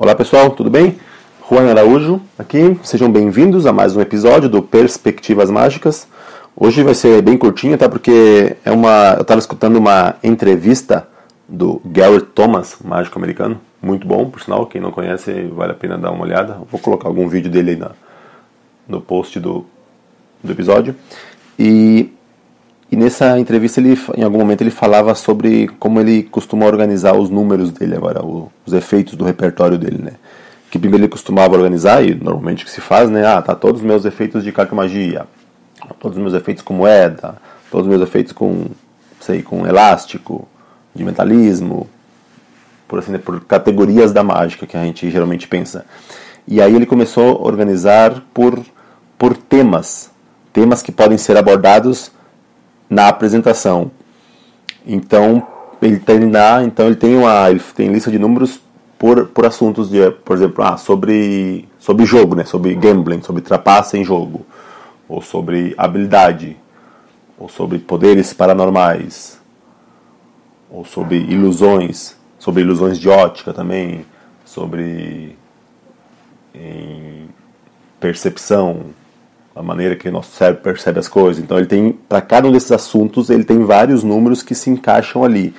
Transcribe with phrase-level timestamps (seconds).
[0.00, 0.96] Olá pessoal, tudo bem?
[1.50, 6.06] Juan Araújo aqui, sejam bem-vindos a mais um episódio do Perspectivas Mágicas.
[6.54, 7.88] Hoje vai ser bem curtinho, tá?
[7.88, 11.08] Porque é uma, eu estava escutando uma entrevista
[11.48, 15.98] do Gary Thomas, mágico americano, muito bom, por sinal, quem não conhece vale a pena
[15.98, 16.60] dar uma olhada.
[16.70, 17.90] vou colocar algum vídeo dele aí na,
[18.86, 19.66] no post do,
[20.44, 20.94] do episódio.
[21.58, 22.12] E
[22.98, 27.70] nessa entrevista, ele, em algum momento, ele falava sobre como ele costuma organizar os números
[27.70, 30.12] dele agora, os efeitos do repertório dele, né?
[30.70, 33.26] Que primeiro ele costumava organizar, e normalmente que se faz, né?
[33.26, 35.26] Ah, tá todos os meus efeitos de carta magia,
[35.98, 37.36] todos os meus efeitos com moeda,
[37.70, 38.66] todos os meus efeitos com,
[39.20, 40.46] sei, com elástico,
[40.94, 41.88] de metalismo,
[42.86, 45.86] por assim, por categorias da mágica que a gente geralmente pensa.
[46.46, 48.58] E aí ele começou a organizar por,
[49.16, 50.10] por temas,
[50.52, 52.10] temas que podem ser abordados
[52.88, 53.90] na apresentação.
[54.86, 55.46] Então
[55.80, 58.60] ele tem lá, então ele tem uma, ele tem lista de números
[58.98, 63.96] por, por assuntos de, por exemplo, ah, sobre sobre jogo, né, sobre gambling, sobre trapaça
[63.96, 64.44] em jogo,
[65.08, 66.56] ou sobre habilidade,
[67.38, 69.40] ou sobre poderes paranormais,
[70.70, 74.04] ou sobre ilusões, sobre ilusões de ótica também,
[74.44, 75.36] sobre
[78.00, 78.86] percepção,
[79.58, 81.42] a maneira que o nosso cérebro percebe as coisas.
[81.42, 85.24] Então ele tem, para cada um desses assuntos, ele tem vários números que se encaixam
[85.24, 85.52] ali.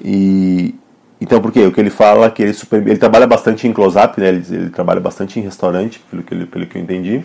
[0.00, 0.74] E
[1.20, 1.66] então por quê?
[1.66, 4.28] O que ele fala é que ele, super, ele trabalha bastante em close-up, né?
[4.28, 7.24] Ele, ele, trabalha bastante em restaurante, pelo que, pelo que eu entendi.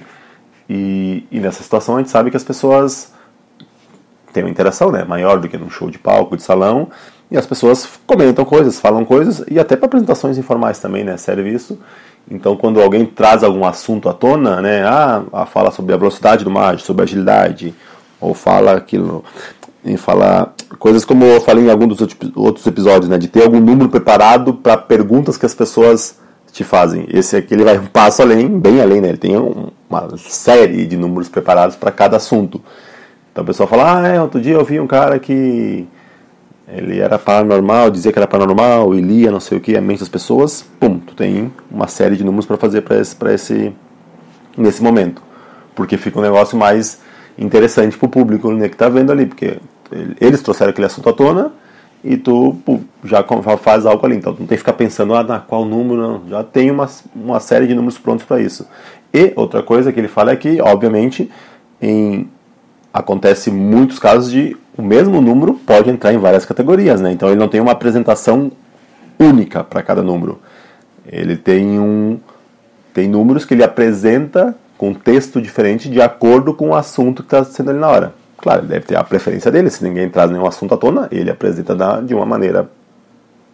[0.68, 3.14] E, e nessa situação a gente sabe que as pessoas
[4.34, 6.90] têm uma interação né, maior do que num show de palco, de salão,
[7.30, 11.18] e as pessoas comentam coisas, falam coisas, e até para apresentações informais também, né?
[11.18, 11.80] Serve isso.
[12.30, 16.50] Então, quando alguém traz algum assunto à tona, né, ah, fala sobre a velocidade do
[16.50, 17.74] mágico, sobre a agilidade,
[18.20, 19.24] ou fala aquilo,
[19.84, 22.00] e fala coisas como eu falei em algum dos
[22.36, 26.18] outros episódios, né, de ter algum número preparado para perguntas que as pessoas
[26.54, 27.06] te fazem.
[27.10, 29.10] Esse aqui ele vai um passo além, bem além, né?
[29.10, 32.62] Ele tem uma série de números preparados para cada assunto.
[33.32, 35.88] Então o pessoal fala, ah, é, outro dia eu vi um cara que
[36.68, 40.00] ele era paranormal, dizia que era paranormal, e lia não sei o que, a mente
[40.00, 43.74] das pessoas, pum, tu tem uma série de números para fazer para esse, esse,
[44.58, 45.22] nesse momento.
[45.76, 47.00] Porque fica um negócio mais
[47.38, 49.60] interessante para o público né, que está vendo ali, porque
[50.20, 51.52] eles trouxeram aquele assunto à tona
[52.04, 53.24] e tu pum, já
[53.58, 54.16] faz algo ali.
[54.16, 56.30] Então tu não tem que ficar pensando, ah, na qual número, não.
[56.30, 58.68] já tem uma, uma série de números prontos para isso.
[59.14, 61.30] E outra coisa que ele fala é que, obviamente,
[61.82, 62.28] em
[62.94, 67.12] acontece muitos casos de o mesmo número pode entrar em várias categorias, né?
[67.12, 68.52] Então ele não tem uma apresentação
[69.20, 70.40] única para cada número.
[71.06, 72.20] Ele tem um
[72.94, 77.44] tem números que ele apresenta com texto diferente de acordo com o assunto que está
[77.44, 78.14] sendo ali na hora.
[78.38, 79.70] Claro, ele deve ter a preferência dele.
[79.70, 82.70] Se ninguém traz nenhum assunto à tona, ele apresenta de uma maneira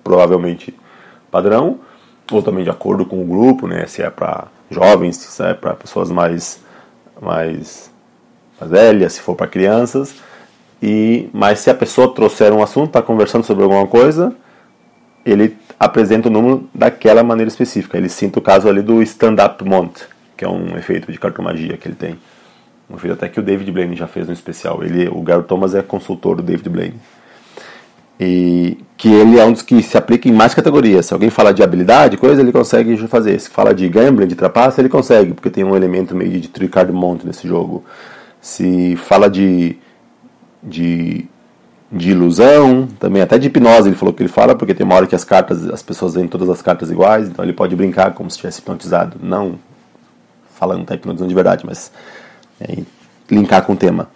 [0.03, 0.75] provavelmente
[1.29, 1.79] padrão,
[2.31, 3.85] ou também de acordo com o grupo, né?
[3.85, 6.59] Se é para jovens, se é para pessoas mais
[7.21, 7.91] mais
[8.59, 10.15] mais velhas, se for para crianças.
[10.81, 14.33] E mas se a pessoa trouxer um assunto, está conversando sobre alguma coisa,
[15.25, 17.97] ele apresenta o número daquela maneira específica.
[17.97, 20.07] Ele cita o caso ali do stand-up mont,
[20.37, 22.17] que é um efeito de cartomagia que ele tem.
[22.89, 24.83] Um efeito até que o David Blaine já fez no especial.
[24.83, 26.99] Ele, o Gary Thomas é consultor do David Blaine.
[28.19, 31.05] E que ele é um dos que se aplica em mais categorias.
[31.05, 33.39] Se alguém fala de habilidade, coisa, ele consegue fazer.
[33.39, 36.91] Se fala de gambling, de trapaça, ele consegue, porque tem um elemento meio de tricard
[36.91, 37.83] monte nesse jogo
[38.41, 39.77] se fala de,
[40.61, 41.25] de,
[41.91, 45.07] de ilusão, também até de hipnose ele falou que ele fala, porque tem uma hora
[45.07, 48.29] que as cartas, as pessoas veem todas as cartas iguais, então ele pode brincar como
[48.29, 49.57] se estivesse hipnotizado, não
[50.59, 51.91] falando tá hipnotizando de verdade, mas
[52.59, 52.79] é,
[53.31, 54.09] linkar com o tema.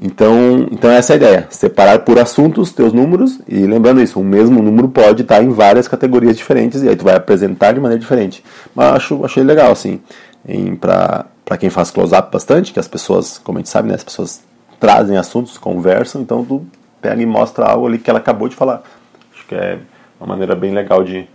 [0.00, 4.24] Então, então essa é a ideia, separar por assuntos teus números e lembrando isso, o
[4.24, 8.00] mesmo número pode estar em várias categorias diferentes e aí tu vai apresentar de maneira
[8.00, 8.42] diferente.
[8.74, 10.00] Mas acho achei legal assim,
[10.80, 14.42] para quem faz close-up bastante, que as pessoas, como a gente sabe, né, as pessoas
[14.84, 16.66] trazem assuntos, conversam, então tu
[17.00, 18.82] pega e mostra algo ali que ela acabou de falar.
[19.34, 19.78] Acho que é
[20.20, 21.26] uma maneira bem legal de,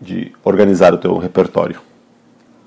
[0.00, 1.78] de organizar o teu repertório.